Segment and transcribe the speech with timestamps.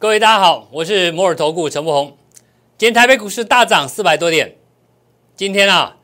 [0.00, 2.16] 各位大家好，我是摩尔投顾陈柏宏。
[2.78, 4.56] 今天台北股市大涨四百多点。
[5.36, 5.98] 今天啊，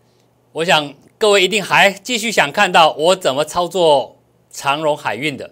[0.53, 4.19] 我想各位一定还继续想看到我怎么操作
[4.51, 5.51] 长荣海运的。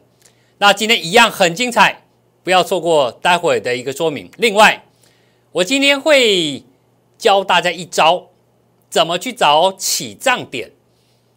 [0.58, 2.02] 那今天一样很精彩，
[2.42, 4.30] 不要错过待会的一个说明。
[4.36, 4.84] 另外，
[5.52, 6.62] 我今天会
[7.16, 8.26] 教大家一招，
[8.90, 10.70] 怎么去找起涨点。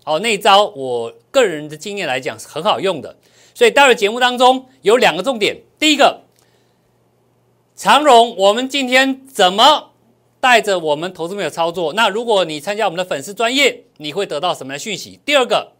[0.03, 3.15] 哦，那一招我个人的经验来讲是很好用的。
[3.53, 6.26] 所以待会节目当中有两个重点，第一个。
[7.77, 9.91] 常荣，我们今天怎么
[10.39, 11.93] 带着我们投资朋友操作？
[11.93, 15.19] 那如果你参加我们的粉丝专业，你会得到什么样的讯息？
[15.23, 15.73] 第二个，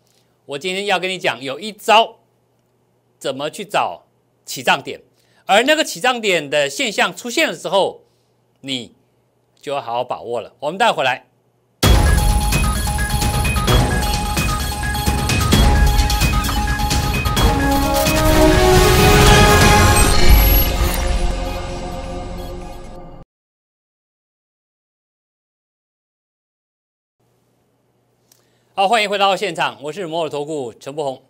[0.45, 2.17] 我今天要跟你讲，有一招
[3.17, 4.03] 怎么去找
[4.45, 5.01] 起涨点，
[5.47, 8.03] 而那个起涨点的现象出现的时候，
[8.61, 8.93] 你
[9.59, 10.53] 就要好好把握了。
[10.59, 11.26] 我们带回来。
[28.79, 31.23] 好，欢迎回到现场，我是摩尔投顾陈柏宏。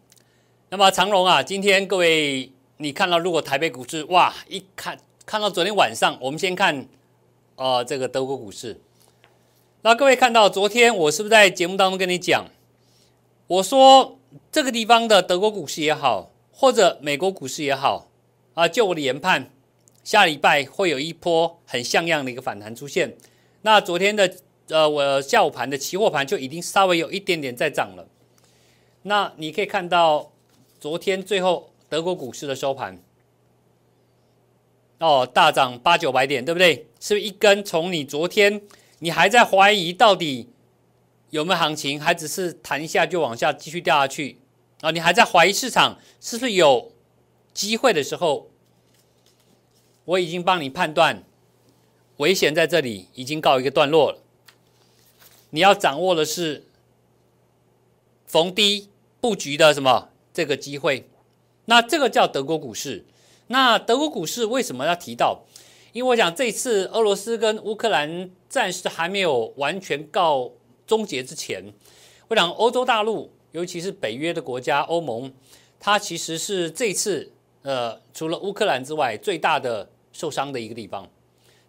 [0.68, 6.86] 那么长荣啊，今天各位你看到，如果台北股市哇，一看看到昨天晚上，我们先看
[7.56, 8.82] 呃这个德国股市。
[9.84, 12.48] 那各位看到昨天我是不是在节目当中跟你讲，
[13.48, 14.20] 我说
[14.52, 18.10] 这个地方的德国股市也好，或者美国股市也好
[18.56, 19.50] 啊，就我的研判，
[20.04, 23.16] 下礼拜会有一波很像样的一个反弹出现。
[23.62, 24.36] 那昨天的。
[24.70, 28.08] 呃，我下午盘的期货盘就已经稍微有一点点在涨了。
[29.04, 30.32] 那你可以看到，
[30.80, 33.02] 昨天最后德国股市的收盘，
[35.00, 36.88] 哦，大涨八九百点，对不对？
[37.00, 38.62] 是不是一根从你昨天
[39.00, 40.50] 你还在怀疑到底
[41.30, 44.40] 有没有行情，还只是弹一下就往下继续掉下去
[44.82, 44.92] 啊？
[44.92, 46.92] 你还在怀疑市场是不是有
[47.54, 48.50] 机会的时候，
[50.04, 51.24] 我已经帮你判断
[52.18, 54.24] 危险在这里已经告一个段落了。
[55.52, 56.66] 你要掌握的是
[58.26, 58.90] 逢低
[59.22, 61.10] 布局的什么这个机会？
[61.66, 63.06] 那这个叫德国股市。
[63.48, 65.46] 那德国股市为什么要提到？
[65.94, 70.52] 因为我想这次俄罗斯跟乌克兰战事还没有完全告
[70.86, 71.64] 终结之前，
[72.28, 75.34] 我想欧洲大陆，尤其是北约的国家欧盟，
[75.80, 77.32] 它其实是这次
[77.62, 81.10] 呃除了乌克兰之外最大的受伤的一个地方。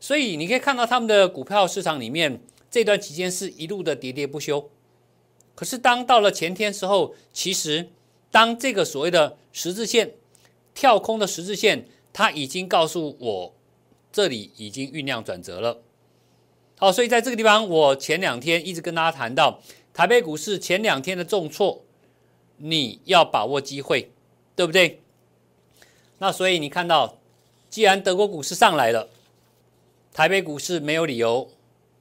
[0.01, 2.41] 所以你可以看到他们的股票市场里面。
[2.71, 4.71] 这段期间是一路的喋喋不休，
[5.55, 7.89] 可是当到了前天时候，其实
[8.31, 10.15] 当这个所谓的十字线
[10.75, 13.55] 跳空的十字线，它已经告诉我
[14.13, 15.81] 这里已经酝酿转折了。
[16.77, 19.61] 好，所以在这个地方，我前两天一直跟大家谈到
[19.95, 21.83] 台北股市前两天的重挫，
[22.59, 24.11] 你要把握机会，
[24.55, 25.01] 对不对？
[26.19, 27.19] 那所以你看到，
[27.71, 29.09] 既然德国股市上来了，
[30.13, 31.51] 台北股市没有理由。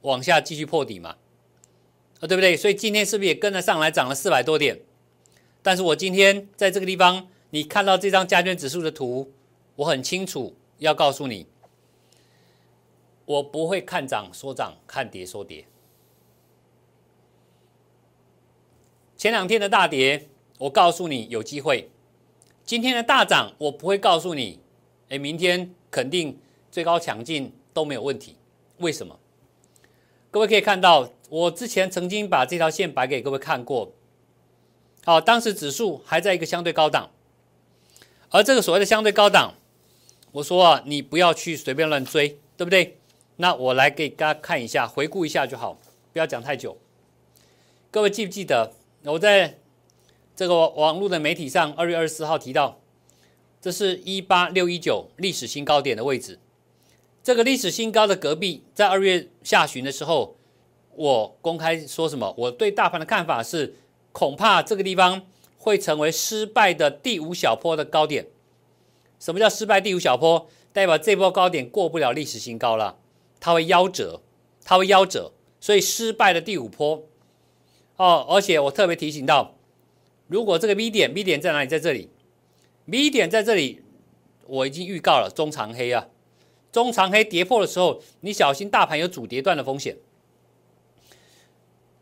[0.02, 1.16] 往下继续破底嘛，
[2.20, 2.56] 啊，对不对？
[2.56, 4.80] 所以今天是不是也跟着上来涨了四百多点？
[5.62, 9.32] 但是我今天在这个地方，你看到这张加权指数的图，
[9.76, 11.46] 我很清楚要告诉你，
[13.24, 15.66] 我不会看涨说涨，看跌说跌。
[19.16, 20.28] 前两天的大跌，
[20.58, 21.88] 我告诉你有机会；
[22.64, 24.60] 今天的大涨，我不会告诉你，
[25.08, 26.38] 哎，明天肯定
[26.70, 28.36] 最高强劲都没有问题。
[28.78, 29.18] 为什么？
[30.38, 33.92] 各位可以看到，我之前曾经把这条线摆给各位看过。
[35.04, 37.10] 好，当时指数还在一个相对高档，
[38.30, 39.54] 而这个所谓的相对高档，
[40.30, 42.98] 我说啊，你不要去随便乱追，对不对？
[43.38, 45.76] 那我来给大家看一下，回顾一下就好，
[46.12, 46.78] 不要讲太久。
[47.90, 48.74] 各位记不记得，
[49.06, 49.58] 我在
[50.36, 52.78] 这个网络的媒体上，二月二十四号提到，
[53.60, 56.38] 这是一八六一九历史新高点的位置。
[57.28, 60.38] 这个历史新高的隔壁，在二月下旬的时候，
[60.96, 62.34] 我公开说什么？
[62.38, 63.74] 我对大盘的看法是，
[64.12, 65.20] 恐怕这个地方
[65.58, 68.28] 会成为失败的第五小坡的高点。
[69.20, 70.48] 什么叫失败第五小坡？
[70.72, 72.96] 代表这波高点过不了历史新高了，
[73.38, 74.22] 它会夭折，
[74.64, 77.04] 它会夭折，所以失败的第五坡。
[77.96, 79.54] 哦，而且我特别提醒到，
[80.28, 81.68] 如果这个 V 点，V 点在哪里？
[81.68, 82.08] 在这里
[82.86, 83.82] ，V 点在这里，
[84.46, 86.08] 我已经预告了中长黑啊。
[86.70, 89.96] 中长黑跌破的时候，你小心大盘有主跌段的风险。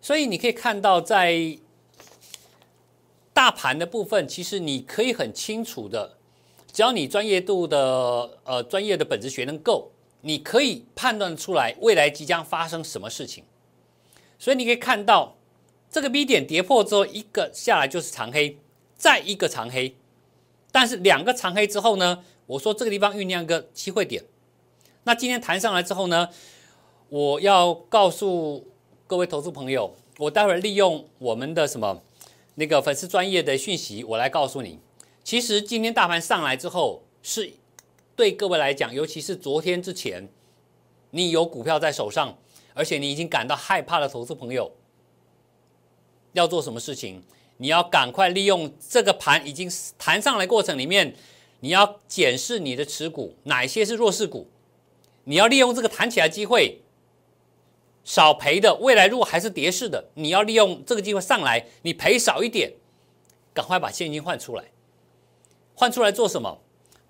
[0.00, 1.58] 所以你可以看到，在
[3.32, 6.16] 大盘的部分，其实你可以很清楚的，
[6.72, 9.90] 只要你专业度的呃专业的本质学能够，
[10.20, 13.44] 你可以判断出来未来即将发生什么事情。
[14.38, 15.36] 所以你可以看到，
[15.90, 18.58] 这个 B 点跌破之后，一个下来就是长黑，
[18.96, 19.96] 再一个长黑，
[20.70, 24.22] 但是两个长黑之后呢，我说这个地方酝酿一个机会点。
[25.06, 26.28] 那今天弹上来之后呢，
[27.08, 28.66] 我要告诉
[29.06, 32.02] 各位投资朋友，我待会儿利用我们的什么
[32.56, 34.80] 那个粉丝专业的讯息，我来告诉你，
[35.22, 37.52] 其实今天大盘上来之后，是
[38.16, 40.28] 对各位来讲，尤其是昨天之前，
[41.10, 42.36] 你有股票在手上，
[42.74, 44.72] 而且你已经感到害怕的投资朋友，
[46.32, 47.22] 要做什么事情？
[47.58, 51.14] 你要赶快利用这个盘已经弹上来过程里面，
[51.60, 54.48] 你要检视你的持股，哪些是弱势股。
[55.28, 56.80] 你要利用这个弹起来机会，
[58.04, 58.76] 少赔的。
[58.76, 62.72] 未来如果还是跌势的，你要利用这个机会上来，你赔少一点，
[63.52, 64.64] 赶快把现金换出来。
[65.74, 66.60] 换出来做什么？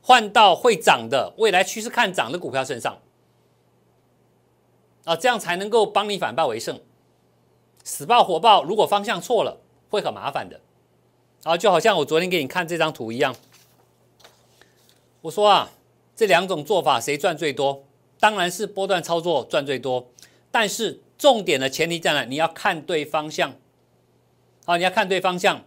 [0.01, 2.99] 换到会涨的、未来趋势看涨的股票身上。
[5.05, 6.81] 啊，这样才能够帮你反败为胜。
[7.85, 9.61] 死爆火爆，如果方向错了，
[9.91, 10.61] 会很麻烦的。
[11.43, 13.37] 啊，就好像我昨天给你看这张图一样，
[15.21, 15.71] 我说啊，
[16.17, 17.85] 这两种做法谁赚最多？
[18.19, 20.11] 当然是波段操作赚最多，
[20.51, 22.25] 但是重点的前提在哪？
[22.25, 23.55] 你要看对方向，
[24.65, 25.65] 啊，你要看对方向。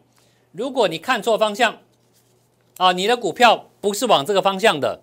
[0.51, 1.79] 如果你看错方向，
[2.77, 5.01] 啊，你的股票不是往这个方向的，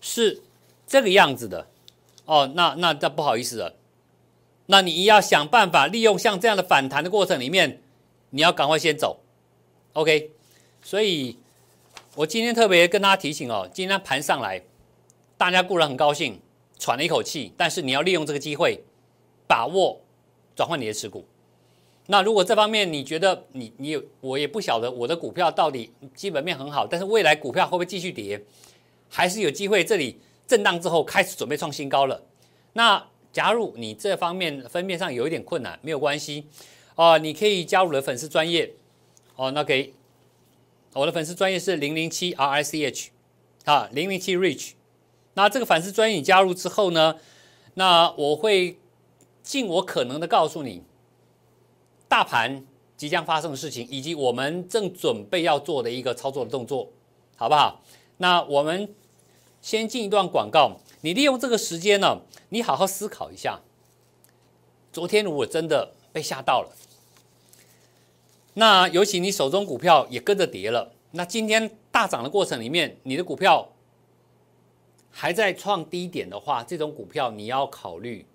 [0.00, 0.42] 是
[0.86, 1.66] 这个样子的，
[2.26, 3.74] 哦，那那那不好意思了，
[4.66, 7.82] 那你要想办法利用像这样的反弹的过程里面，
[8.30, 9.20] 你要赶快先走
[9.94, 10.32] ，OK。
[10.82, 11.38] 所以
[12.16, 14.62] 我今天特别跟大家提醒哦，今天盘上来，
[15.38, 16.40] 大家固然很高兴。
[16.78, 18.82] 喘了一口气，但是你要利用这个机会，
[19.46, 20.00] 把握
[20.56, 21.24] 转换你的持股。
[22.06, 28.42] 那如果这方面你觉得你你，我也不晓得我的股票到底基本面很好，但是未来股票会不会继续跌，
[29.08, 32.22] 还是有机会这里震荡之后开始准备创新高了？
[32.74, 36.46] 那假如你这方面分辨上有一点困难，没有关系
[36.96, 38.74] 哦，你可以加入我的粉丝专业
[39.36, 39.94] 哦，那给
[40.92, 43.10] 我的粉丝专业是零零七 R I C H
[43.64, 44.72] 啊，零零七 Rich。
[45.34, 47.16] 那这个反思专业加入之后呢，
[47.74, 48.78] 那我会
[49.42, 50.84] 尽我可能的告诉你，
[52.08, 52.64] 大盘
[52.96, 56.88] 即将发生的事情，以及我们正准备要做的一个操作的动作，
[57.36, 57.82] 好不好？
[58.18, 58.94] 那我们
[59.60, 62.20] 先进一段广告，你利用这个时间呢，
[62.50, 63.60] 你好好思考一下，
[64.92, 66.70] 昨天如果真的被吓到了，
[68.54, 73.68] 那尤其你手中股票也跟着跌了，那今天大涨的过程里面，你的股票。
[75.16, 78.26] 还在创低点的话，这种股票你要考虑，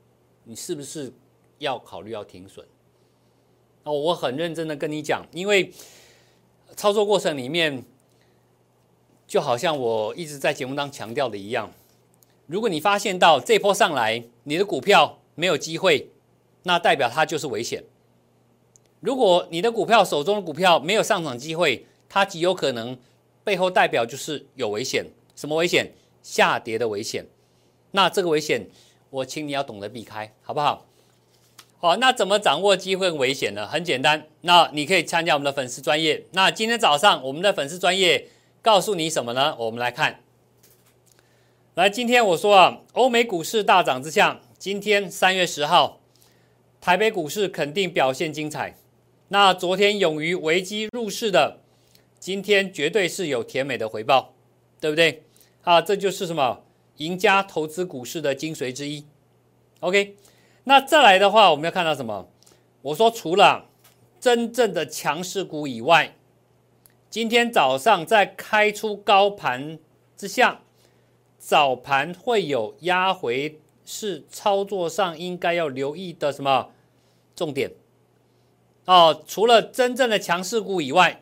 [0.46, 1.12] 你是不是
[1.58, 2.66] 要考虑要停损？
[3.84, 5.74] 哦，我很认真的跟你讲，因为
[6.78, 7.84] 操作过程里面，
[9.28, 11.70] 就好像我一直在节目当强调的一样，
[12.48, 16.10] 如果你发现到这波上来你的股票没有机会，
[16.64, 17.84] 那代表它就是危险；
[19.02, 22.98] 如果你的股票手中的股票没有上涨机会，它极有可能
[23.44, 25.06] 背后代表就是有危险。
[25.36, 25.92] 什么危险？
[26.30, 27.26] 下跌的危险，
[27.90, 28.68] 那这个危险，
[29.10, 30.86] 我请你要懂得避开，好不好？
[31.80, 33.66] 好，那怎么掌握机会危险呢？
[33.66, 36.24] 很简单，那你可以参加我们的粉丝专业。
[36.34, 38.28] 那今天早上我们的粉丝专业
[38.62, 39.56] 告诉你什么呢？
[39.58, 40.22] 我们来看，
[41.74, 46.00] 来，今天我说啊，欧美股市大涨之下，今天三月十号，
[46.80, 48.78] 台北股市肯定表现精彩。
[49.30, 51.62] 那昨天勇于危机入市的，
[52.20, 54.36] 今天绝对是有甜美的回报，
[54.80, 55.24] 对不对？
[55.64, 56.64] 啊，这就是什么
[56.98, 59.06] 赢家投资股市的精髓之一。
[59.82, 60.16] OK，
[60.64, 62.28] 那再来的话，我们要看到什么？
[62.82, 63.68] 我说除了
[64.20, 66.16] 真正的强势股以外，
[67.10, 69.78] 今天早上在开出高盘
[70.16, 70.62] 之下，
[71.38, 76.72] 早盘会有压回，是操作上应该要留意的什么
[77.36, 77.74] 重点？
[78.86, 81.22] 哦，除了真正的强势股以外，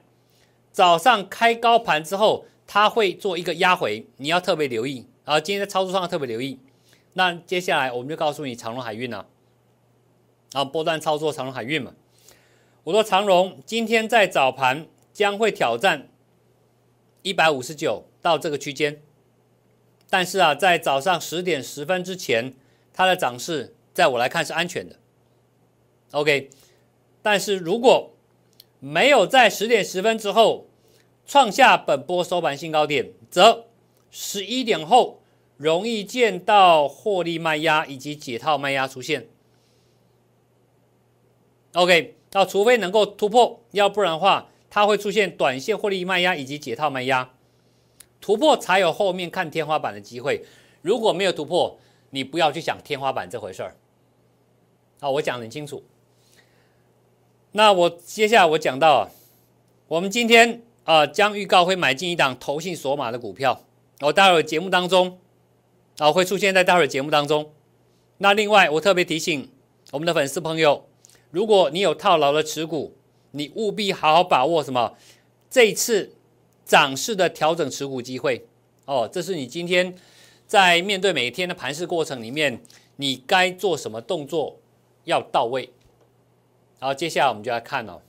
[0.72, 2.46] 早上开高盘之后。
[2.68, 5.08] 它会做一个压回，你要特别留意。
[5.24, 6.60] 啊，今天在操作上要特别留意。
[7.14, 9.26] 那接下来我们就告诉你长荣海运了。
[10.52, 11.94] 啊，波段操作长荣海运嘛。
[12.84, 16.10] 我说长荣今天在早盘将会挑战
[17.22, 19.02] 一百五十九到这个区间，
[20.10, 22.54] 但是啊，在早上十点十分之前，
[22.94, 24.96] 它的涨势在我来看是安全的。
[26.12, 26.50] OK，
[27.22, 28.14] 但是如果
[28.80, 30.67] 没有在十点十分之后，
[31.28, 33.66] 创下本波收盘新高点，则
[34.10, 35.22] 十一点后
[35.58, 39.28] 容易见到获利卖压以及解套卖压出现。
[41.74, 47.30] OK，那除非能够突破，要不然的话，它会出现短线获利卖压以及解套卖压，
[48.22, 50.46] 突破才有后面看天花板的机会。
[50.82, 51.78] 如果没有突破，
[52.12, 53.76] 你不要去想天花板这回事儿。
[55.02, 55.84] 好，我讲的很清楚。
[57.52, 59.10] 那我接下来我讲到，
[59.90, 60.64] 我们今天。
[60.88, 63.66] 啊，将预告会买进一档投信索马的股票，
[64.00, 65.20] 我待会儿节目当中，
[65.98, 67.52] 啊，会出现在待会儿节目当中。
[68.20, 69.52] 那另外，我特别提醒
[69.92, 70.88] 我们的粉丝朋友，
[71.30, 72.96] 如果你有套牢的持股，
[73.32, 74.96] 你务必好好把握什么？
[75.50, 76.14] 这一次
[76.64, 78.48] 涨势的调整持股机会
[78.86, 79.94] 哦，这是你今天
[80.46, 82.62] 在面对每一天的盘势过程里面，
[82.96, 84.58] 你该做什么动作
[85.04, 85.70] 要到位。
[86.80, 88.00] 好，接下来我们就来看哦。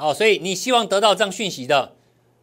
[0.00, 1.94] 好，所以你希望得到这样讯息的。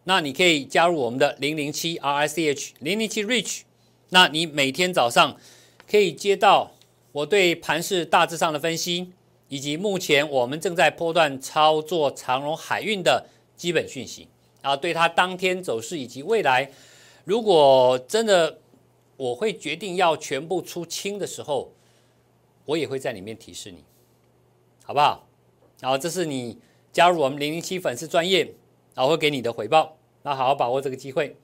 [0.04, 3.62] 那你可以加入我们的零零七 R I C H 零零七 Rich，
[4.10, 5.36] 那你每天早上
[5.90, 6.74] 可以接到
[7.12, 9.12] 我对盘市大致上的分析，
[9.50, 14.28] 以及目前我们正在波段操作长荣海运的基本讯息，
[14.62, 16.70] 啊，对它当天走势以及未来，
[17.24, 18.60] 如果真的
[19.16, 21.74] 我会决定要全部出清的时候，
[22.66, 23.84] 我也会在里面提示你，
[24.84, 25.28] 好不好？
[25.80, 26.60] 然后这是你
[26.98, 28.56] 加入我们零零七粉丝专业，
[28.96, 30.00] 然后会给你的回报。
[30.24, 31.38] 那好好把握这个机会。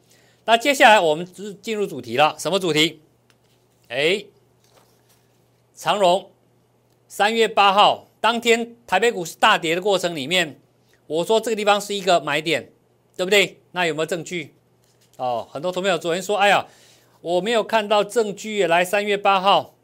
[0.45, 3.03] 那接下来我们是进入主题了，什么主题？
[3.87, 4.25] 哎，
[5.75, 6.31] 长荣
[7.07, 10.59] 三月八号当天台北股市大跌的过程里面，
[11.05, 12.71] 我说这个地方是一个买点，
[13.15, 13.59] 对不对？
[13.73, 14.55] 那有没有证据？
[15.17, 16.65] 哦，很多同学有昨天说，哎呀，
[17.21, 18.65] 我没有看到证据。
[18.65, 19.75] 来，三月八号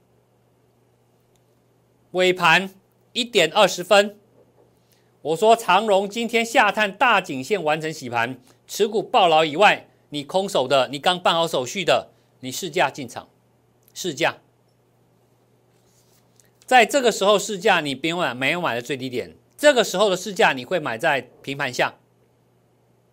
[2.14, 2.74] 尾盘
[3.14, 4.18] 一点二十分，
[5.22, 8.40] 我说长荣今天下探大颈线完成洗盘。
[8.68, 12.10] 持股爆牢以外，你空手的，你刚办好手续的，
[12.42, 13.28] 你试价进场，
[13.96, 14.38] 试价，
[16.68, 21.96] 在这个时候试价，你别买，没有买的最低点，这个时候的试价你会买在平盘下，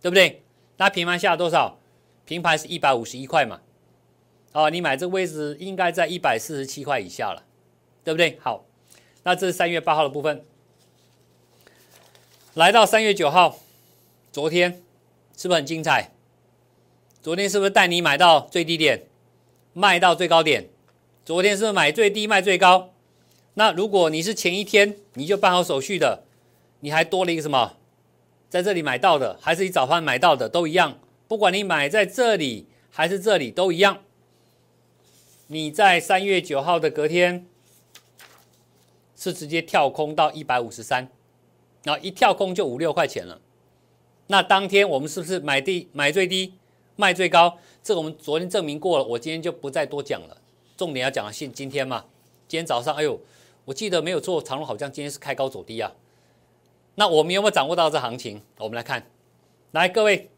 [0.02, 0.42] 对不对？
[0.76, 1.78] 那平盘下多少？
[2.26, 3.62] 平盘是一百五十一块嘛，
[4.52, 7.44] 哦，你买这个位置应该在一百四十七块以下了，
[8.04, 8.38] 对不对？
[8.42, 8.66] 好，
[9.22, 10.44] 那这是三月八号的部分，
[12.56, 13.58] 来到三月九号，
[14.32, 14.82] 昨天。
[15.36, 16.12] 是不是很精彩？
[17.20, 19.02] 昨天是不是带你买到最低点，
[19.74, 20.70] 卖到最高点？
[21.22, 22.94] 昨天是不是买最低卖最高？
[23.52, 26.24] 那如果你是前一天你就办好手续的，
[26.80, 27.76] 你还多了一个什么？
[28.48, 30.98] 在这里买到的，还是你早盘买到的都一样。
[31.28, 33.98] 不管你买在这里还是这里都一样。
[35.48, 37.44] 你在三月九号的隔天
[39.14, 41.10] 是直接跳空到一百五十三，
[41.86, 43.40] 然后一跳空就五六块钱了。
[44.26, 46.54] 那当天我们是不是买低买最低
[46.96, 47.58] 卖最高？
[47.80, 50.36] 这个我们昨天证明过了，我今天就不再多讲了。
[50.76, 52.06] 重点要讲的是今天嘛，
[52.48, 53.20] 今天早上，哎呦，
[53.66, 55.92] 我记得没有做长隆好像今天是开高走低啊。
[56.96, 58.42] 那我们有没有掌握到这行情？
[58.58, 59.06] 我们来看，
[59.70, 60.28] 来各位，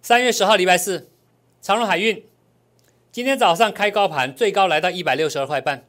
[0.00, 1.10] 三月十号礼拜四，
[1.60, 2.24] 长荣海运
[3.12, 5.84] 今天早上开高盘，最高来到一百六十二块半，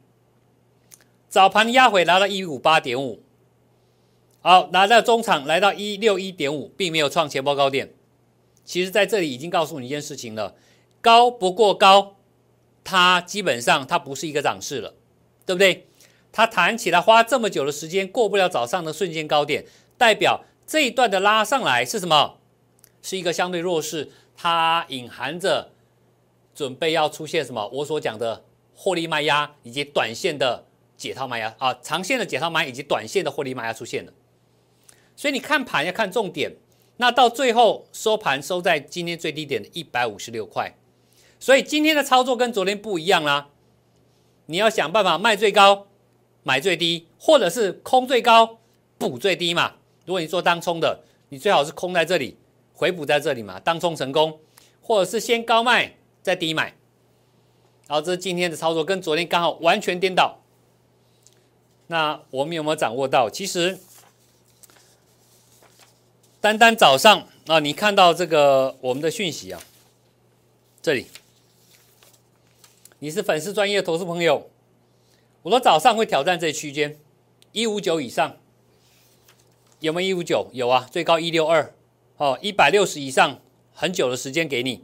[1.30, 3.22] 早盘压回来到一五八点五。
[4.42, 7.92] 好，来到中场，来到一六一点五，并没有创前波高点。
[8.64, 10.54] 其实，在这里已经告诉你一件事情了：
[11.02, 12.16] 高不过高，
[12.82, 14.94] 它基本上它不是一个涨势了，
[15.44, 15.88] 对不对？
[16.32, 19.66] 它弹起来花这么久的时间，过不了早上的瞬间高点，
[19.98, 22.38] 代表这一段的拉上来是什么？
[23.02, 25.72] 是一个相对弱势，它隐含着
[26.54, 27.68] 准备要出现什么？
[27.68, 28.44] 我所讲的
[28.74, 30.64] 获利卖压以及短线的
[30.96, 34.12] 解套卖压啊，长线的解套卖以及短线的获利卖压出现了。
[35.20, 36.56] 所以你看盘要看重点，
[36.96, 40.74] 那到最后收盘收在今天最低点的一百五十六块，
[41.38, 43.50] 所以今天的操作跟昨天不一样啦。
[44.46, 45.88] 你要想办法卖最高，
[46.42, 48.60] 买最低，或者是空最高
[48.96, 49.74] 补最低嘛。
[50.06, 52.38] 如果你做当冲的，你最好是空在这里，
[52.72, 54.40] 回补在这里嘛，当冲成功，
[54.80, 56.74] 或者是先高卖再低买。
[57.88, 60.38] 然后这是今天的操作，跟昨天刚好完全颠倒。
[61.88, 63.28] 那我们有没有掌握到？
[63.28, 63.80] 其实。
[66.40, 69.60] 单单早上啊，你看到这个我们的讯息啊，
[70.80, 71.06] 这里，
[73.00, 74.48] 你是粉丝专业投资朋友，
[75.42, 76.98] 我说早上会挑战这区间
[77.52, 78.38] 一五九以上，
[79.80, 80.48] 有没有一五九？
[80.54, 81.74] 有啊，最高一六二，
[82.16, 83.38] 哦，一百六十以上，
[83.74, 84.82] 很久的时间给你，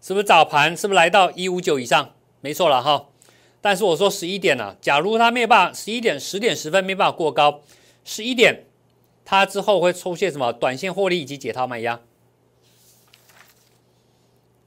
[0.00, 2.14] 是不是早盘是不是来到一五九以上？
[2.40, 3.08] 没错了哈，
[3.60, 7.60] 但是我说十一点了，假如他没有办法，十一点十点十分没办法过高，
[8.02, 8.64] 十一点。
[9.30, 12.00] 它之后会出现什么短线获利以及解套卖压？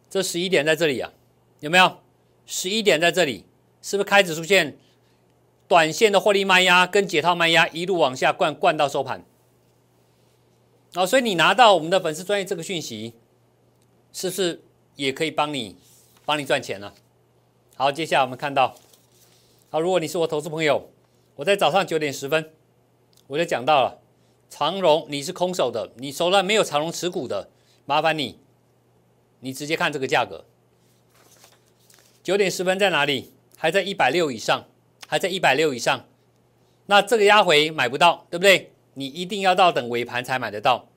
[0.08, 1.12] 这十一点在这里啊，
[1.62, 1.98] 有没有？
[2.46, 3.44] 十一点在这里，
[3.82, 4.78] 是不是开始出现
[5.68, 9.26] 短线的获利卖压跟解套卖压一路往下灌，灌到收盘？
[10.94, 13.16] 哦，所以你拿到我们的粉丝专业这个讯息，
[14.14, 14.62] 是不是
[14.96, 15.76] 也可以帮你
[16.24, 16.94] 帮你赚钱了？
[17.76, 18.76] 好，接下来我们看到，
[19.72, 20.92] 好，如果你是我投资朋友，
[21.38, 22.52] 我在早上九点十分
[23.26, 24.01] 我就讲到了。
[24.52, 27.50] 长荣，你是空手的，你手上没有长荣持股的，
[27.86, 28.38] 麻烦你
[29.40, 30.44] 你直接看这个价格，
[32.22, 33.32] 九点十分在哪里？
[33.58, 34.68] 还在一百六以上，
[35.08, 36.06] 还在一百六以上。
[36.88, 38.74] 那这个压回买不到，对不对？
[38.96, 40.90] 你一定要到等尾盘才买得到。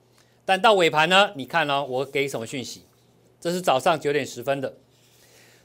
[0.44, 1.30] 但到尾盘呢？
[1.36, 2.82] 你看哦，我给什么讯息？
[3.40, 4.74] 这是早上九点十分的，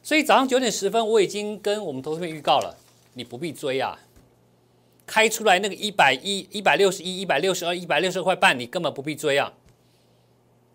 [0.03, 2.77] 所以早上九点十分我已经跟我们投资人预告了，
[3.13, 3.98] 你不必追啊。
[5.10, 9.54] 开出来那个一百一、一百六十一、一百六十二、一百六十二块半，你根本不必追啊，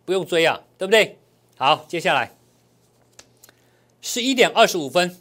[0.05, 1.21] 不用追啊，对不对？
[1.57, 2.37] 好，接下来
[4.01, 5.17] 十一点二十五分，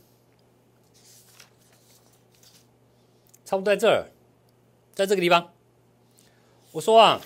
[3.45, 4.07] 差不多在这儿，
[4.95, 5.53] 在这个地方，
[6.71, 7.21] 我说啊。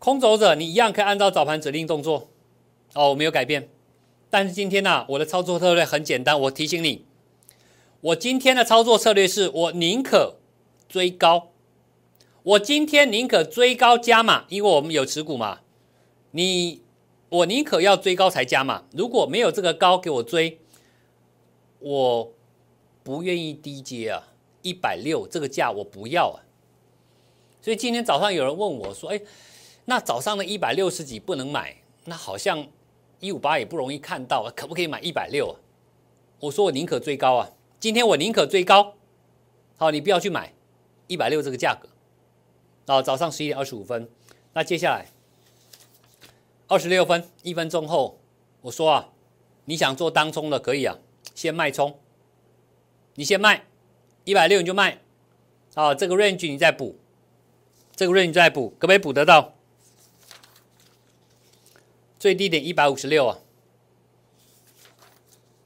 [0.00, 2.28] 空走者，你一样可以按照早盘指令动作，
[2.92, 3.70] 哦，我没有改变。
[4.28, 7.06] 但是今天呢，我的操作策略很简单，我提醒你，
[8.04, 10.36] 我今天的操作策略是我宁可
[10.86, 11.52] 追高，
[12.42, 15.60] 我今天宁可追高加码，因为我们有持股嘛。
[16.32, 16.82] 你，
[17.30, 20.60] 我宁可要追高才加码，如果没有这个高给我追，
[21.78, 22.30] 我
[23.02, 24.28] 不愿意低接啊，
[24.60, 26.44] 一百六这个价我不要啊。
[27.62, 29.20] 所以今天早上有人问我说，哎。
[29.86, 32.66] 那早上的一百六十几不能买，那好像
[33.20, 35.54] 一五八也不容易看到啊，可不可以买一百六啊？
[36.40, 37.50] 我说我宁可追高啊，
[37.84, 38.94] 今天我宁可追高，
[39.76, 40.54] 好，你不要去买
[41.06, 41.86] 一百六这个价格。
[42.86, 44.08] 啊，早上十一点二十五分，
[44.54, 45.08] 那接下来
[46.66, 48.18] 二十六分一分钟后，
[48.62, 49.10] 我说啊，
[49.66, 50.96] 你想做当冲的可以啊，
[51.34, 52.00] 先卖冲，
[53.16, 53.66] 你先卖
[54.24, 55.02] 一百六你就卖，
[55.74, 56.98] 啊，这个 range 你再补，
[57.94, 59.52] 这个 range 再补，可不可以补得到？
[62.18, 63.40] 最低点一百五十六啊，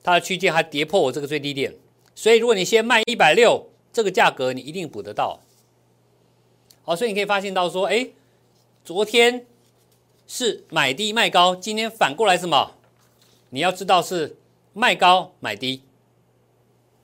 [0.03, 1.77] 它的区间还跌破我这个最低点，
[2.19, 5.39] 所以如果你先卖一百六，这个价格你一定补得到。
[6.83, 8.09] 好，所以你可以发现到说，哎，
[8.85, 9.47] 昨天
[10.27, 12.73] 是买低卖高，今天反过来什么？
[13.51, 14.37] 你要知道是
[14.73, 15.83] 卖高买低。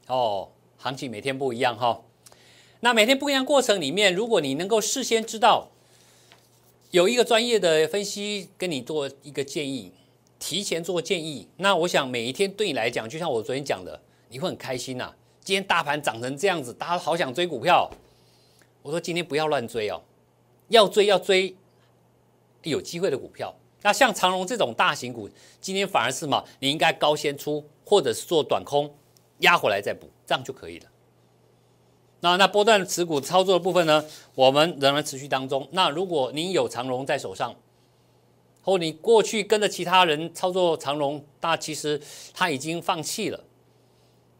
[0.08, 0.48] 哦，
[0.78, 2.02] 行情每天不一样哈。
[2.80, 5.70] 那每天不一样过程里面，如果你能够事先知道。
[6.90, 9.92] 有一个专业的分析跟你做一个建议，
[10.40, 11.46] 提前做建议。
[11.58, 14.00] 那我想每一天对你来讲，就像我昨天讲的，
[14.34, 15.14] 你会很开心呐。
[15.44, 17.88] 今天大盘涨成这样子，大家好想追股票。
[18.82, 20.02] 我说今天不要乱追哦，
[20.70, 21.56] 要追要追
[22.64, 23.54] 有机会的股票。
[23.82, 28.92] 那像长荣这种大型股，今天反而是嘛，你应该高先出，或者是做短空
[29.38, 30.88] 压回来再补，这样就可以了。
[32.18, 34.04] 那那波段持股操作的部分呢？
[34.34, 35.68] 我们仍然持续当中。
[35.70, 37.54] 那如果您有长荣在手上，
[38.62, 42.00] 或你过去跟着其他人操作长荣，那其实
[42.32, 43.43] 他已经放弃了，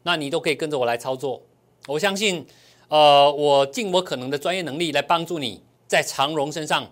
[0.05, 1.41] 那你都可以跟着我来操作。
[1.87, 2.45] 我相信，
[2.89, 6.91] 呃，我尽我可能的专业能力来帮助你在长荣身上，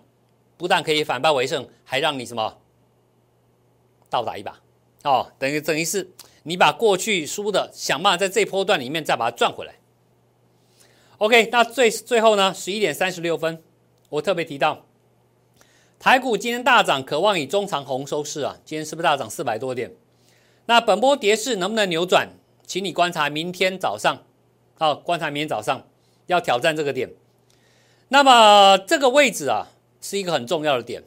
[0.57, 2.57] 不但可以反败为胜，还让你什么
[4.09, 4.59] 倒打一把
[5.03, 9.75] 哦，等于等于是你把过去输的，想办法在这波段里面再把它赚回来。
[11.19, 12.51] OK，那最最后呢？
[12.53, 13.61] 十一点三十六分，
[14.09, 14.85] 我特别提到，
[15.99, 18.57] 台股今天大涨，渴望以中长红收市啊！
[18.65, 19.93] 今天是不是大涨四百多点？
[20.65, 22.29] 那本波跌势能不能扭转？
[22.65, 24.23] 请你观察明天早上，
[24.77, 25.85] 好，观察明天早上
[26.27, 27.09] 要挑战这个点。
[28.09, 29.67] 那么这个位置啊，
[30.01, 31.03] 是一个很重要的点。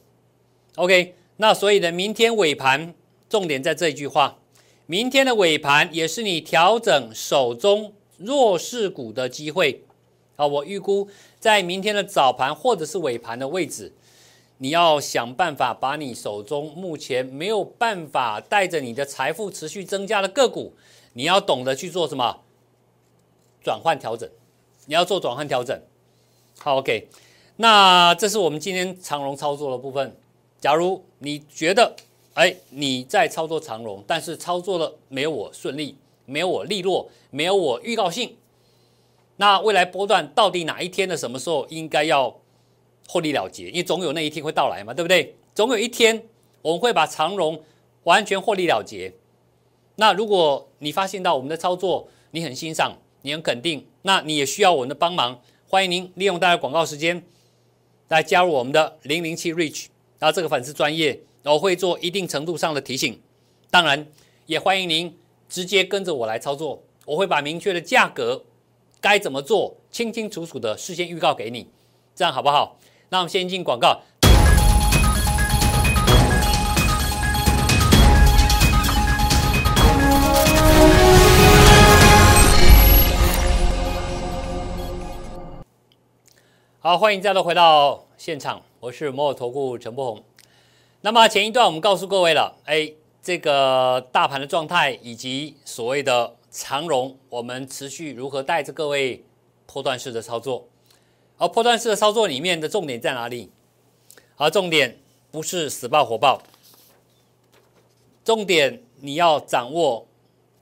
[0.77, 2.95] OK，那所以呢，明天尾盘
[3.29, 4.39] 重点在这一句话：
[4.87, 9.83] 明天的尾盘也是你调整手中弱势股的机会。
[10.37, 11.09] 啊，我预估
[11.41, 13.93] 在明天的早盘或者是尾盘的位置，
[14.59, 20.75] 你要想办法把你手中目前没有办法带着你的财富持续增加的个股，
[21.17, 22.43] 你要懂得去做什么
[23.65, 24.29] 转换调整，
[24.85, 25.81] 你要做转换调整。
[26.59, 27.09] 好，OK，
[27.57, 30.15] 那这是我们今天长荣操作的部分。
[30.61, 31.97] 假如你觉得，
[32.35, 38.37] 哎，你在操作长荣，但是操作的没有我顺利，没有我利落，没有我预告性。
[39.37, 42.39] 那未来波段到底哪一天的什么时候应该要
[43.09, 43.71] 获利了结？
[43.71, 45.35] 因为总有那一天会到来嘛，对不对？
[45.55, 46.29] 总有一天
[46.61, 47.63] 我们会把长荣
[48.03, 49.15] 完全获利了结。
[49.99, 55.41] 那如果你发现到我们的操作你很欣赏，你很肯定，那你也需要我们的帮忙。
[55.69, 57.25] 欢迎您利用大家广告时间
[58.09, 59.87] 来加入我们的零零七 Reach，
[60.19, 63.21] 然后这个粉丝专业，我会做一定程度上的提醒。
[63.71, 64.07] 当然
[64.47, 68.45] 也欢迎您直接跟着我来操作，我会把明确的价格。
[69.01, 69.77] 该怎么做？
[69.91, 71.69] 清清楚楚的事先预告给你，
[72.15, 72.79] 这样好不好？
[73.09, 74.03] 那我们先进广告。
[86.87, 90.23] 好，欢迎再度回到现场，我是摩尔投顾陈柏宏。
[91.01, 99.25] 那么前一段我们告诉各位了，哎，这个大盘的状态以及所谓的长荣，我们持续如何带着各位
[99.67, 100.69] 破断式的操作。
[101.39, 103.51] 而破断式的操作里面的重点在哪里？
[104.37, 105.01] 而重点
[105.33, 106.41] 不是死爆火爆，
[108.25, 110.07] 重点你要掌握，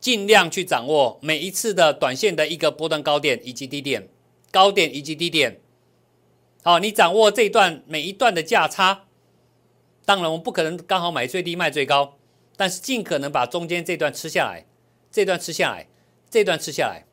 [0.01, 4.09] 尽量去掌握每一次的短线的一个波段高点以及低点，
[4.51, 5.61] 高点以及低点。
[6.67, 9.05] 好，你掌握这段每一段的价差。
[10.07, 12.17] 当然，我们不可能刚好买最低卖最高，
[12.57, 14.65] 但是尽可能把中间这段吃下来，
[15.11, 15.87] 这段吃下来，
[16.31, 17.05] 这段吃下来。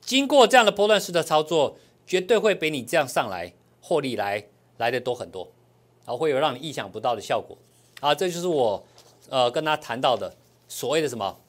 [0.00, 1.76] 经过这样的波段式的操作，
[2.06, 5.50] 绝对会比你这样上来获利来来的多很多，
[6.04, 7.58] 啊，会有让你意想不到的效果。
[7.98, 8.86] 啊，这就是我
[9.28, 10.36] 呃跟他谈到的
[10.68, 11.40] 所谓的什么，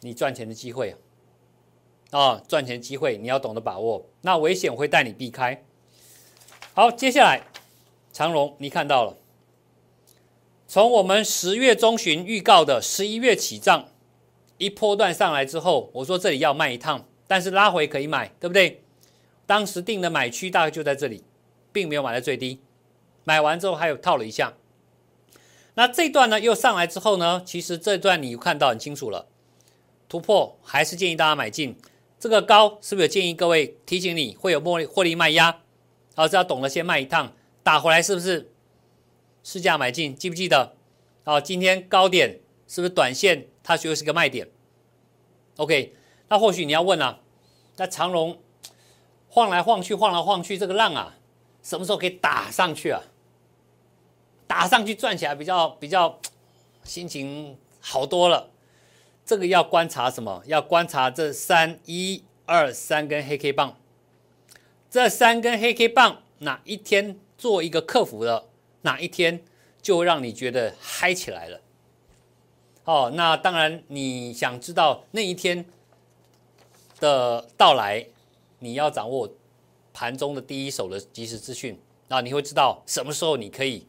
[0.00, 0.94] 你赚钱的机会
[2.10, 5.64] 啊，赚钱机会你要懂得把握，那危险会带你避开。
[6.80, 7.42] 好，接下来
[8.10, 9.14] 长荣你看到了。
[10.66, 13.90] 从我们十月中旬预告的十一月起涨，
[14.56, 18.82] 一波段上来之后，我说这里要卖一趟，但是拉回可以买，对不对？
[19.44, 21.22] 当时定的买区大概就在这里，
[21.70, 22.62] 并没有买在最低，
[23.24, 24.54] 买完之后还有套了一下。
[25.74, 29.26] 那这段呢又上来之后呢，其实这段你看到很清楚了，
[30.08, 31.76] 突破还是建议大家买进。
[32.18, 35.60] 这个高是不是有建议各位提醒你会有获利获利卖压？
[36.20, 38.52] 好，只要懂了先卖一趟，打回来是不是？
[39.42, 40.76] 市价买进，记不记得？
[41.24, 43.46] 好，今天高点是不是短线？
[43.62, 44.46] 它就是个卖点。
[45.56, 45.94] OK，
[46.28, 47.20] 那或许你要问啊，
[47.78, 48.38] 那长龙
[49.30, 51.16] 晃来晃去，晃来晃去，这个浪啊，
[51.62, 53.00] 什么时候可以打上去啊？
[54.46, 56.20] 打上去赚起来比较比较
[56.84, 58.50] 心情好多了。
[59.24, 60.42] 这个要观察什么？
[60.44, 63.78] 要观察这三一二三根黑 K 棒，
[64.90, 68.48] 这三根黑 K 棒哪一天做一个克服了？
[68.82, 69.44] 哪一天
[69.80, 71.60] 就让你觉得嗨起来了？
[72.84, 75.64] 哦，那当然，你想知道那一天
[76.98, 78.04] 的到来，
[78.58, 79.32] 你要掌握
[79.92, 83.86] 盘中的第一手的即时资讯，那你会知道什么时候你可以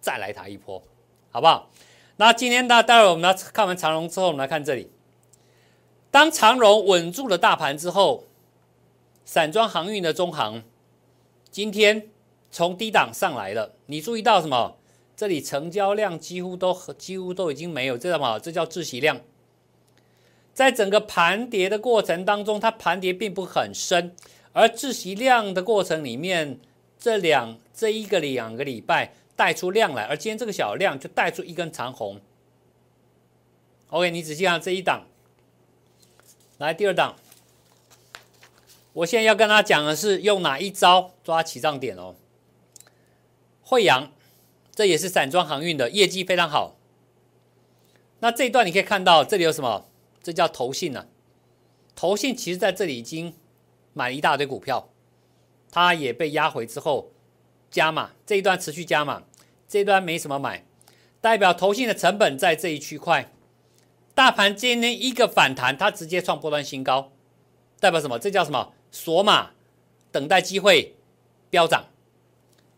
[0.00, 0.82] 再来它一波，
[1.30, 1.68] 好不好？
[2.16, 4.90] 那今天呢，待会我们来看完长荣之后，我们来看这里，
[6.10, 8.24] 当长荣稳住了大盘之后，
[9.24, 10.62] 散装航运的中航
[11.50, 12.08] 今天。
[12.54, 14.76] 从低档上来了，你注意到什么？
[15.16, 18.38] 这里成交量几乎都几乎都已经没有，这叫什么？
[18.38, 19.22] 这叫窒息量。
[20.52, 24.14] 在整个盘跌的过程当中，它盘跌并不很深，
[24.52, 26.60] 而窒息量的过程里面，
[26.98, 32.20] 这两这一个两个礼拜带出量来，而今天这个小量就带出一根长红。
[33.88, 35.06] OK，你仔细看这一档，
[36.58, 37.16] 来第二档，
[38.94, 42.14] 我现在要跟他讲的是用哪一招抓起涨点哦。
[43.62, 44.12] 惠阳，
[44.74, 46.76] 这也是散装航运的业绩非常好。
[48.20, 49.88] 那这一段你可以看到，这里有什么？
[50.22, 51.06] 这叫投信呢？
[51.96, 53.34] 投信其实在这里已经
[53.92, 54.90] 买了一大堆股票，
[55.70, 57.12] 它也被压回之后
[57.70, 59.22] 加码，这一段持续加码，
[59.66, 60.64] 这一段没什么买，
[61.20, 63.32] 代表投信的成本在这一区块。
[64.14, 67.10] 大盘今天一个反弹，它直接创波段新高，
[67.80, 68.18] 代表什么？
[68.18, 68.74] 这叫什么？
[68.92, 69.50] 索马，
[70.12, 70.94] 等待机会
[71.50, 71.86] 飙涨，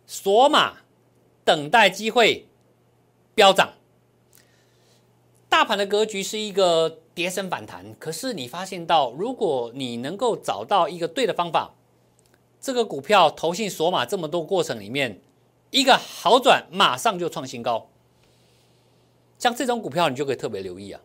[0.06, 0.78] 索马。
[1.46, 2.46] 等待机会
[3.34, 3.74] 飙涨，
[5.46, 7.94] 大盘的格局是一个跌升反弹。
[7.98, 11.74] 可是你发现到，如果你能够找到一个对的方法，
[12.62, 15.20] 这个股票投信索马这么多过程里面，
[15.70, 17.90] 一个好转，马上就创新高。
[19.38, 21.02] 像这种股票，你就可以特别留意啊，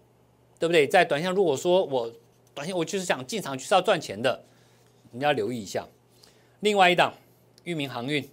[0.58, 0.88] 对不对？
[0.88, 2.10] 在短线，如果说我
[2.54, 4.46] 短线我就是想进场就是要赚钱的，
[5.12, 5.88] 你要留意一下。
[6.60, 7.14] 另外一档，
[7.64, 8.30] 裕民航运。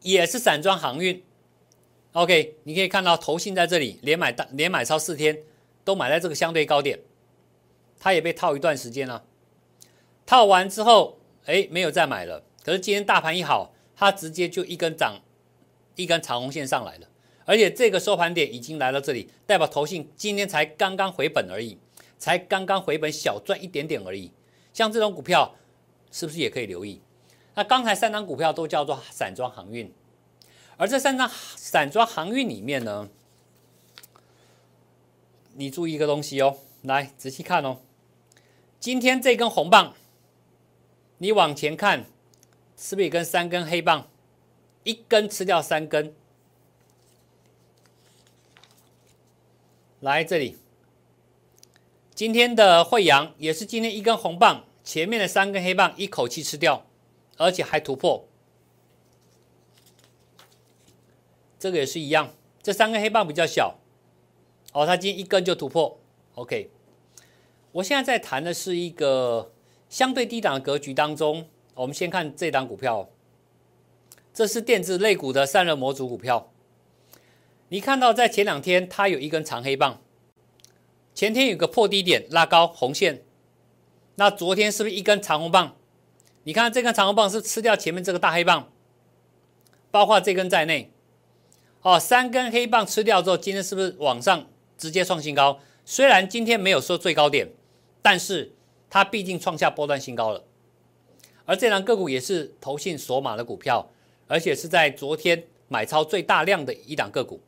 [0.00, 1.24] 也是散装航运
[2.12, 5.38] ，OK，你可以看到投信在这里连买大连买超四天，
[5.82, 6.98] 都买在这个相对高点，
[7.98, 9.24] 它也被套一段时间了，
[10.26, 12.44] 套完之后，哎，没有再买了。
[12.62, 15.22] 可是今天大盘一好，它直接就一根涨，
[15.96, 17.08] 一根长红线上来了，
[17.46, 21.78] 而且这个收盘点已经来到这里，代表投信今天才刚刚回本而已，
[22.18, 24.30] 才刚刚回本小赚一点点而已。
[24.74, 25.56] 像这种股票，
[26.14, 27.00] 是不是也可以留意？
[27.56, 29.92] 那刚才三张股票都叫做散装航运，
[30.76, 33.08] 而这三张散装航运里面呢，
[35.54, 37.80] 你注意一个东西哦，来仔细看哦，
[38.78, 39.92] 今天这根红棒，
[41.18, 42.04] 你往前看，
[42.76, 44.08] 是不是跟三根黑棒，
[44.84, 46.14] 一根吃掉三根？
[49.98, 50.56] 来这里，
[52.14, 56.86] 今天的惠阳也是今天一根红棒，前面的三根黑棒一口气吃掉。
[57.36, 58.28] 而且还突破，
[61.58, 63.76] 这个也是一样，这三根黑棒比较小，
[64.72, 65.98] 哦，它今天一根就突破
[66.36, 66.70] ，OK。
[67.72, 69.52] 我现在在谈的是一个
[69.88, 73.10] 相对低档的格局当中，我们先看这档股票，
[74.32, 76.52] 这是电子类股的散热模组股票。
[77.70, 80.00] 你看到在前两天它有一根长黑棒，
[81.12, 83.23] 前天有个破低点拉高红线，
[84.16, 85.76] 那昨天是不是一根长红棒？
[86.44, 88.70] 你看这根长红棒是吃掉前面这个大黑棒，
[89.90, 90.90] 包括这根在内。
[91.82, 94.46] 哦，三根黑棒吃掉之后，今天是不是往上
[94.78, 95.58] 直接创新高？
[95.84, 97.48] 虽然今天没有说最高点，
[98.00, 98.52] 但是
[98.88, 100.44] 它毕竟创下波段新高了。
[101.44, 103.90] 而这档个股也是投信锁码的股票，
[104.26, 107.40] 而且是在昨天买超最大量的一档个股。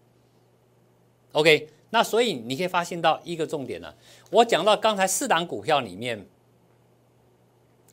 [1.33, 3.95] OK，那所以你可以发现到一个重点了。
[4.31, 6.27] 我讲到刚才四档股票里面，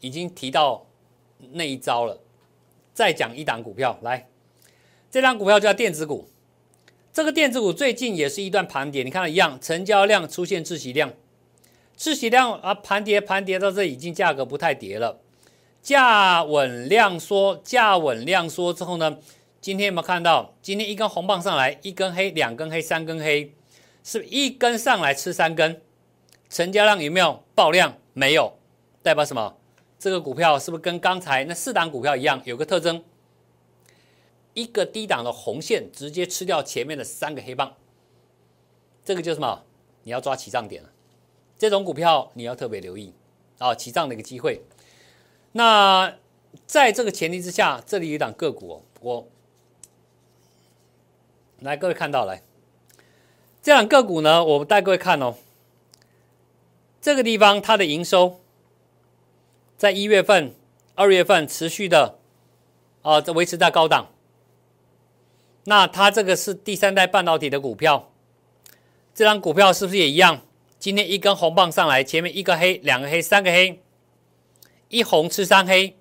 [0.03, 0.85] 已经提到
[1.53, 2.19] 那一招了。
[2.93, 4.27] 再讲一档股票，来，
[5.09, 6.29] 这档股票叫电子股。
[7.13, 11.13] 这个电子股最近也是一段盘跌，你看一样，成交量出现窒息量，
[11.97, 15.21] 窒息量啊，盘跌盘跌到这已经价格不太跌了，
[15.81, 19.17] 价稳量缩，价稳量缩之后呢，
[19.61, 20.53] 今天有没有看到？
[20.61, 23.53] 今天一根红棒上来，一根黑，两根黑，三根黑，
[24.03, 25.81] 是一根上来吃三根，
[26.49, 27.95] 成交量有没有爆量？
[28.13, 28.57] 没有，
[29.01, 29.55] 代表什么？
[30.03, 33.01] 这个股票是不是跟刚才那四档股票一样，有个特征？
[34.53, 37.73] 一个低档的红线直接吃掉前面的三个黑棒，
[39.05, 39.63] 这个就是什么？
[40.03, 40.89] 你要抓起涨点了。
[41.57, 43.13] 这种股票你要特别留意
[43.59, 44.61] 啊，起涨的一个机会。
[45.53, 46.13] 那
[46.65, 49.25] 在这个前提之下，这里有一档个股，我
[51.59, 52.43] 来各位看到来，
[53.61, 55.35] 这档个股呢，我带各位看哦。
[56.99, 58.41] 这个地方它的营收
[59.83, 60.55] 在一月份、
[60.95, 62.17] 二月份持续的
[63.01, 64.13] 啊，这维持在高档。
[65.65, 68.09] 那它这个是第三代半导体的股票，
[69.13, 70.45] 这张股票是不是也一样？
[70.79, 73.81] 今天一根红棒上来，前面一个黑，两个黑，三个黑，
[74.87, 75.97] 一红吃三黑。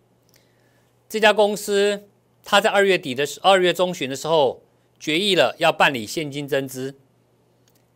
[1.09, 2.05] 这家公司
[2.45, 4.63] 它在二月底的时，二月中旬的时候
[5.01, 6.95] 决议了要办理现金增资，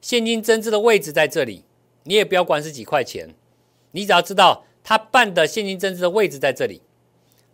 [0.00, 1.62] 现金增资的位置在这里，
[2.02, 3.36] 你也不要管是几块钱，
[3.92, 6.80] 你只要知道他办的现金增资的位置在这里。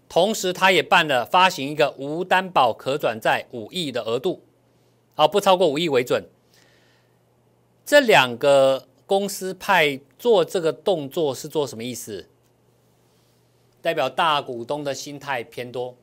[0.06, 4.42] 同时，他也办了发行一个无担保可转债五亿的额度，
[5.14, 6.22] 好，不超过五亿为准。
[7.86, 12.28] 这两个公司派做这个动作是做什么意思？
[13.80, 15.96] 代表大股东的心态偏多。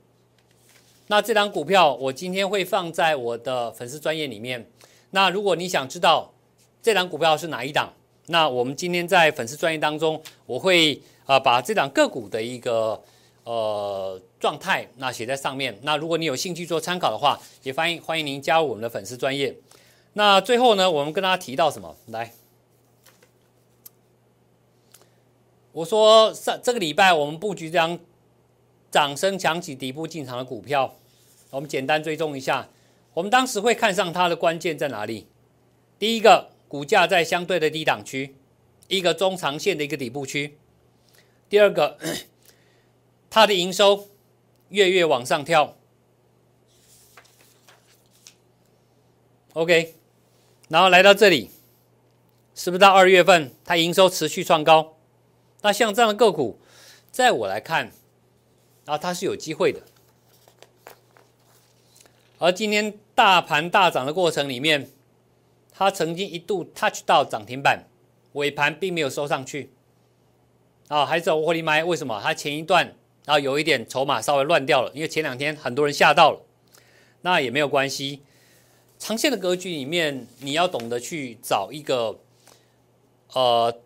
[1.05, 4.67] 那这张股票我今天会放在我的粉丝专业里面。
[5.11, 6.33] 那如果你想知道
[6.81, 7.93] 这张股票是哪一档，
[8.25, 12.99] 那我们今天在粉丝专业当中，我会啊把这档个股的一个。
[13.45, 15.75] 呃，状态那写在上面。
[15.81, 19.55] 那如果你有兴趣做参考的话，也欢迎欢迎您加入我们的粉丝专业。
[20.13, 21.95] 那最后呢，我们跟大家提到什么？
[22.07, 22.33] 来，
[25.71, 27.97] 我说上这个礼拜我们布局这张
[28.91, 30.93] 掌声响起底部进场的股票，
[31.49, 32.69] 我们简单追踪一下。
[33.15, 35.25] 我们当时会看上它的关键在哪里？
[35.97, 38.35] 第一个，股价在相对的低档区，
[38.89, 40.57] 一个中长线的一个底部区。
[41.49, 41.97] 第二个。
[43.31, 44.09] 它的营收
[44.69, 45.77] 月月往上跳
[49.53, 49.93] ，OK，
[50.67, 51.51] 然后来到这里，
[52.55, 54.97] 是不是到二月份它营收持续创高？
[55.61, 56.59] 那像这样的个股，
[57.11, 57.91] 在我来看，
[58.85, 59.83] 啊，它是有机会的。
[62.39, 64.89] 而今天大盘大涨的过程里面，
[65.71, 67.87] 它曾经一度 touch 到涨停板，
[68.33, 69.71] 尾盘并没有收上去。
[70.89, 71.81] 啊，还是我的妈！
[71.85, 72.19] 为什么？
[72.21, 72.93] 它前一段。
[73.25, 76.41] 啊有一点筹码稍微乱掉了，因为前两天很多人吓到了，
[77.21, 78.21] 那也没有关系。
[78.97, 82.17] 长线的格局里面，你要懂得去找一个
[83.33, 83.79] 呃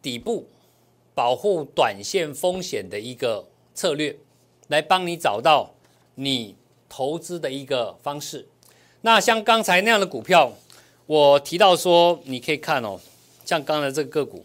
[0.00, 0.48] 底部
[1.12, 4.16] 保护短线风险的一个策略，
[4.68, 5.74] 来帮你找到
[6.14, 6.54] 你
[6.88, 8.46] 投资的一个方式。
[9.00, 10.52] 那像刚才那样的股票，
[11.06, 13.00] 我提到说，你可以看哦，
[13.44, 14.44] 像刚才这个个股。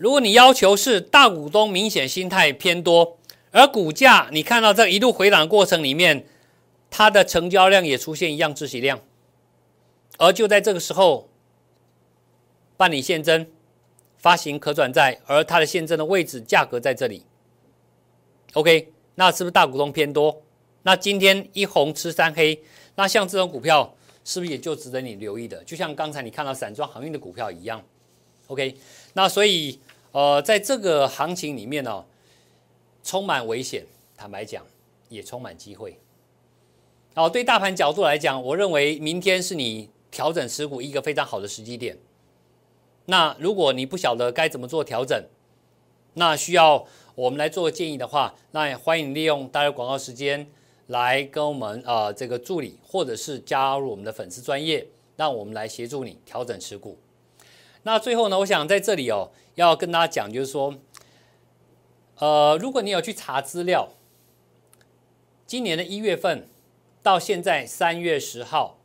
[0.00, 3.18] 如果你要求是大股东明显心态偏多，
[3.50, 6.24] 而股价你看到这一路回档过程里面，
[6.88, 8.98] 它的成交量也出现一样窒息量，
[10.16, 11.28] 而就在这个时候
[12.78, 13.46] 办理现增，
[14.16, 17.22] 发行可转债，而它的现增的位置价格在这里
[18.54, 20.40] ，OK，那是不是大股东偏多？
[20.84, 22.58] 那今天一红吃三黑，
[22.94, 25.62] 那像这种股票是不是也就值得你留意的？
[25.64, 27.84] 就像刚才你看到散装航运的股票一样
[28.46, 28.74] ，OK，
[29.12, 29.78] 那所以。
[30.12, 32.04] 呃，在这个行情里面呢，
[33.04, 34.64] 充满危险，坦白讲
[35.08, 35.98] 也充满机会。
[37.14, 41.96] 哦，对大盘角度来讲，我认为明天是你调整持股一个非常好的时机点。
[43.06, 45.24] 那如果你不晓得该怎么做调整，
[46.14, 50.46] 那需要我们来做建议的话，那也欢迎利用大家广告时间
[50.88, 56.98] 来跟我们啊这个助理，或者是加入我们的粉丝专业，让我们来协助你调整持股。
[57.82, 60.74] 那最后呢，我想在这里哦，要跟大家讲，就是说，
[62.16, 63.90] 呃，如果你有去查资料，
[65.46, 66.48] 今年的一月份
[67.02, 68.78] 到现在三月十号，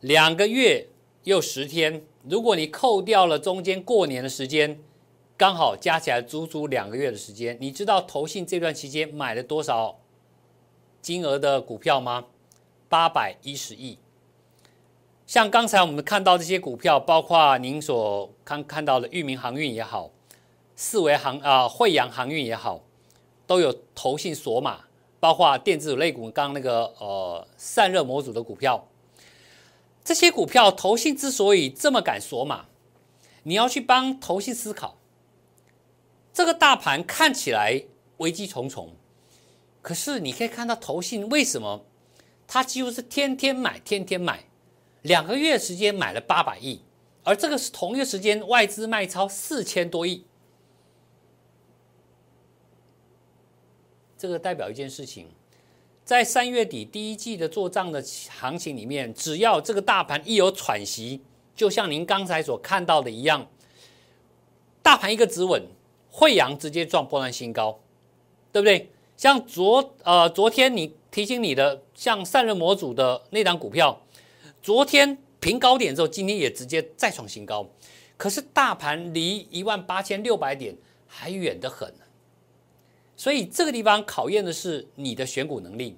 [0.00, 0.88] 两个月
[1.24, 2.04] 又十天。
[2.28, 4.78] 如果你扣掉了中间过年的时间，
[5.36, 9.98] 刚好加起来足足两个月的时间，你知道投信这段期间买了多少
[11.00, 12.26] 金额的股票吗？
[12.88, 13.98] 八百一十亿。
[15.28, 20.10] 像刚才我们看到这些股票，包括您所看看到的裕民航运也好，
[20.74, 22.82] 四维航啊惠阳航运也好，
[23.46, 24.86] 都有投信锁码，
[25.20, 28.88] 包括电子类股，刚那个呃散热模组的股票。
[30.02, 32.64] 这些股票投信之所以这么敢锁码，
[33.42, 34.96] 你要去帮投信思考。
[36.32, 37.82] 这个大盘看起来
[38.16, 38.96] 危机重重，
[39.82, 41.84] 可是你可以看到投信为什么
[42.46, 44.44] 它几乎是天天买，天天买，
[45.02, 46.80] 两个月时间买了八百亿，
[47.22, 50.24] 而这个是同一个时间外资卖超四千多亿。
[54.16, 55.28] 这个代表一件事情。
[56.04, 61.20] 在三月底第一季的做账的行情里面，只要这个大盘一有喘息，
[61.54, 63.46] 就像您刚才所看到的一样，
[64.82, 65.62] 大盘一个止稳，
[66.10, 67.78] 惠阳直接撞波段新高，
[68.50, 68.90] 对不对？
[69.18, 74.00] 像昨呃昨天你提醒你的，像散热模组的那档股票，
[74.62, 77.68] 昨天平高点之后，今天也直接再创新高，
[78.16, 81.92] 可是大盘离一万八千六百点还远得很。
[83.16, 85.96] 所以这个地方考验的是你的选股能力。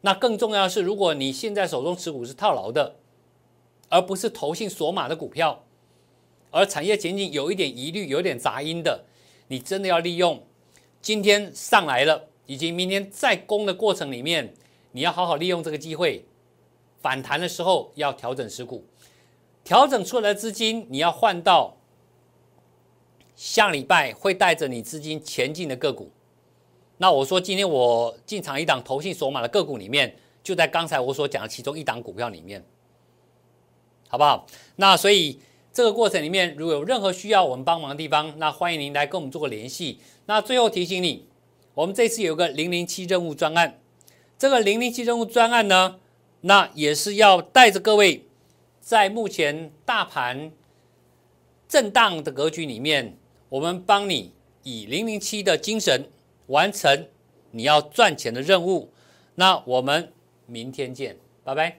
[0.00, 2.96] 那更重要的是，如果你现在手中持股是套牢的，
[3.88, 5.64] 而不是投信锁码的股票，
[6.50, 9.04] 而产业前景有一点疑虑、有点杂音的，
[9.46, 10.44] 你真的要利用
[11.00, 14.52] 今天上来了，以及明天再攻的过程里面，
[14.90, 16.24] 你要好好利用这个机会，
[17.02, 18.86] 反弹的时候要调整持股，
[19.64, 21.76] 调整出来的资金你要换到
[23.34, 26.10] 下礼拜会带着你资金前进的个股。
[26.98, 32.64] 那我说，今天我进场一档投信锁码的个股里面，就在刚才我所讲的其中一档股票里面，
[34.08, 34.46] 好不好？
[34.76, 35.40] 那所以
[35.72, 39.98] 这个过程里面，如果有任何需要我们帮忙的地方，那欢迎您来跟我们做个联系。
[40.26, 41.26] 那最后提醒你，
[41.74, 43.80] 我们这次有个零零七任务专案，
[44.38, 45.98] 这个零零七任务专案呢，
[46.42, 48.26] 那也是要带着各位，
[48.80, 50.52] 在目前大盘
[51.66, 53.16] 震荡的格局里面，
[53.48, 56.08] 我们帮你以零零七的精神。
[56.48, 57.08] 完成
[57.52, 58.92] 你要赚钱的任务，
[59.36, 60.12] 那我们
[60.44, 61.78] 明天见，拜拜。